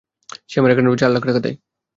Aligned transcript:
সে 0.49 0.55
আমার 0.59 0.69
অ্যাকাউন্টে 0.71 1.01
চার 1.01 1.11
লাখ 1.11 1.23
টাকা 1.27 1.41
দেয়। 1.45 1.55